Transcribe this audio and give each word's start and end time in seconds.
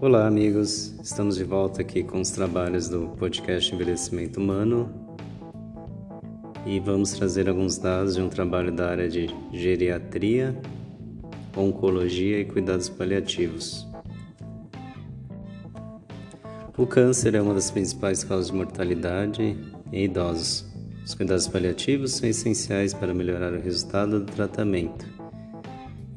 Olá, 0.00 0.28
amigos. 0.28 0.94
Estamos 1.02 1.34
de 1.34 1.42
volta 1.42 1.82
aqui 1.82 2.04
com 2.04 2.20
os 2.20 2.30
trabalhos 2.30 2.88
do 2.88 3.08
podcast 3.18 3.74
Envelhecimento 3.74 4.38
Humano 4.38 4.88
e 6.64 6.78
vamos 6.78 7.10
trazer 7.10 7.48
alguns 7.48 7.78
dados 7.78 8.14
de 8.14 8.22
um 8.22 8.28
trabalho 8.28 8.70
da 8.70 8.90
área 8.90 9.08
de 9.08 9.28
geriatria, 9.52 10.56
oncologia 11.56 12.38
e 12.38 12.44
cuidados 12.44 12.88
paliativos. 12.88 13.88
O 16.76 16.86
câncer 16.86 17.34
é 17.34 17.42
uma 17.42 17.54
das 17.54 17.68
principais 17.68 18.22
causas 18.22 18.52
de 18.52 18.56
mortalidade 18.56 19.58
em 19.92 20.04
idosos. 20.04 20.64
Os 21.04 21.12
cuidados 21.12 21.48
paliativos 21.48 22.12
são 22.12 22.28
essenciais 22.28 22.94
para 22.94 23.12
melhorar 23.12 23.52
o 23.52 23.60
resultado 23.60 24.20
do 24.20 24.32
tratamento, 24.32 25.17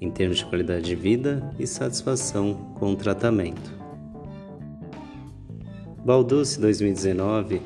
em 0.01 0.09
termos 0.09 0.39
de 0.39 0.45
qualidade 0.45 0.83
de 0.83 0.95
vida 0.95 1.53
e 1.59 1.65
satisfação 1.67 2.73
com 2.79 2.91
o 2.91 2.95
tratamento. 2.95 3.71
Balducci 6.03 6.59
2019 6.59 7.61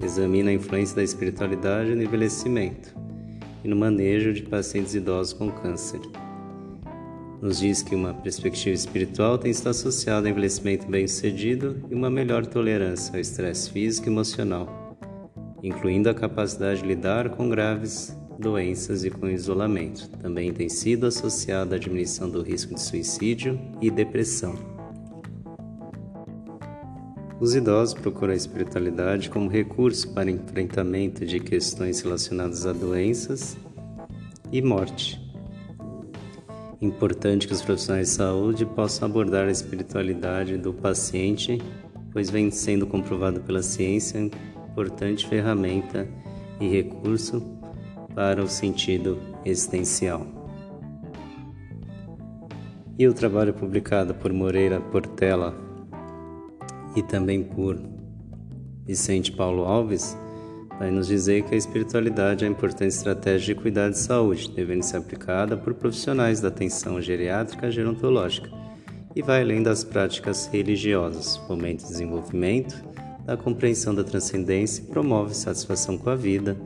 examina 0.00 0.50
a 0.50 0.54
influência 0.54 0.96
da 0.96 1.02
espiritualidade 1.02 1.94
no 1.94 2.02
envelhecimento 2.02 2.96
e 3.62 3.68
no 3.68 3.76
manejo 3.76 4.32
de 4.32 4.42
pacientes 4.42 4.94
idosos 4.94 5.34
com 5.34 5.50
câncer. 5.50 6.00
Nos 7.42 7.58
diz 7.58 7.82
que 7.82 7.94
uma 7.94 8.14
perspectiva 8.14 8.74
espiritual 8.74 9.36
tem 9.36 9.50
estado 9.50 9.70
associada 9.72 10.26
ao 10.26 10.32
envelhecimento 10.32 10.86
bem-sucedido 10.88 11.84
e 11.90 11.94
uma 11.94 12.10
melhor 12.10 12.46
tolerância 12.46 13.14
ao 13.14 13.20
estresse 13.20 13.70
físico 13.70 14.08
e 14.08 14.10
emocional 14.10 14.88
incluindo 15.62 16.08
a 16.08 16.14
capacidade 16.14 16.82
de 16.82 16.86
lidar 16.86 17.30
com 17.30 17.48
graves 17.48 18.16
doenças 18.38 19.04
e 19.04 19.10
com 19.10 19.28
isolamento. 19.28 20.08
Também 20.18 20.52
tem 20.52 20.68
sido 20.68 21.06
associada 21.06 21.76
à 21.76 21.78
diminuição 21.78 22.30
do 22.30 22.42
risco 22.42 22.74
de 22.74 22.80
suicídio 22.80 23.58
e 23.80 23.90
depressão. 23.90 24.54
Os 27.40 27.54
idosos 27.54 27.94
procuram 27.94 28.32
a 28.32 28.36
espiritualidade 28.36 29.30
como 29.30 29.48
recurso 29.48 30.12
para 30.12 30.30
enfrentamento 30.30 31.24
de 31.24 31.38
questões 31.38 32.00
relacionadas 32.00 32.66
a 32.66 32.72
doenças 32.72 33.56
e 34.50 34.60
morte. 34.60 35.20
Importante 36.80 37.46
que 37.46 37.52
os 37.52 37.62
profissionais 37.62 38.08
de 38.08 38.14
saúde 38.14 38.66
possam 38.66 39.08
abordar 39.08 39.48
a 39.48 39.52
espiritualidade 39.52 40.56
do 40.56 40.72
paciente, 40.72 41.60
pois 42.12 42.30
vem 42.30 42.50
sendo 42.50 42.86
comprovado 42.86 43.40
pela 43.40 43.62
ciência 43.62 44.30
importante 44.70 45.26
ferramenta 45.26 46.08
e 46.60 46.68
recurso 46.68 47.42
para 48.14 48.42
o 48.42 48.48
sentido 48.48 49.18
existencial. 49.44 50.26
E 52.98 53.06
o 53.06 53.14
trabalho 53.14 53.54
publicado 53.54 54.14
por 54.14 54.32
Moreira 54.32 54.80
Portela 54.80 55.54
e 56.96 57.02
também 57.02 57.44
por 57.44 57.78
Vicente 58.84 59.30
Paulo 59.30 59.64
Alves 59.64 60.16
vai 60.78 60.90
nos 60.90 61.06
dizer 61.06 61.42
que 61.42 61.54
a 61.54 61.58
espiritualidade 61.58 62.44
é 62.44 62.48
a 62.48 62.50
importante 62.50 62.94
estratégia 62.94 63.54
de 63.54 63.60
cuidar 63.60 63.90
de 63.90 63.98
saúde, 63.98 64.50
devendo 64.50 64.82
ser 64.82 64.96
aplicada 64.96 65.56
por 65.56 65.74
profissionais 65.74 66.40
da 66.40 66.48
atenção 66.48 67.00
geriátrica 67.00 67.70
gerontológica 67.70 68.50
e 69.14 69.22
vai 69.22 69.42
além 69.42 69.62
das 69.62 69.82
práticas 69.82 70.46
religiosas, 70.46 71.36
fomenta 71.38 71.84
o 71.84 71.88
desenvolvimento 71.88 72.80
da 73.24 73.36
compreensão 73.36 73.92
da 73.94 74.04
transcendência 74.04 74.82
e 74.82 74.86
promove 74.86 75.34
satisfação 75.34 75.98
com 75.98 76.08
a 76.08 76.14
vida, 76.14 76.56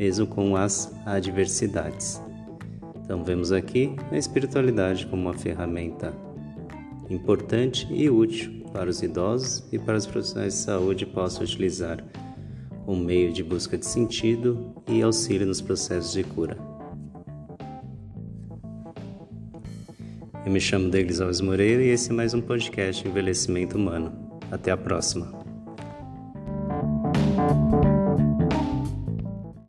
mesmo 0.00 0.26
com 0.26 0.56
as 0.56 0.90
adversidades. 1.04 2.22
Então, 3.04 3.22
vemos 3.22 3.52
aqui 3.52 3.94
a 4.10 4.16
espiritualidade 4.16 5.06
como 5.06 5.20
uma 5.20 5.34
ferramenta 5.34 6.14
importante 7.10 7.86
e 7.92 8.08
útil 8.08 8.64
para 8.72 8.88
os 8.88 9.02
idosos 9.02 9.62
e 9.70 9.78
para 9.78 9.98
os 9.98 10.06
profissionais 10.06 10.54
de 10.54 10.60
saúde 10.60 11.04
possam 11.04 11.42
utilizar 11.42 12.02
como 12.86 13.04
meio 13.04 13.30
de 13.30 13.44
busca 13.44 13.76
de 13.76 13.84
sentido 13.84 14.74
e 14.88 15.02
auxílio 15.02 15.46
nos 15.46 15.60
processos 15.60 16.12
de 16.14 16.24
cura. 16.24 16.56
Eu 20.46 20.50
me 20.50 20.60
chamo 20.62 20.88
Delis 20.88 21.20
Alves 21.20 21.42
Moreira 21.42 21.82
e 21.82 21.88
esse 21.88 22.10
é 22.10 22.14
mais 22.14 22.32
um 22.32 22.40
podcast 22.40 23.06
Envelhecimento 23.06 23.76
Humano. 23.76 24.30
Até 24.50 24.70
a 24.70 24.78
próxima. 24.78 25.30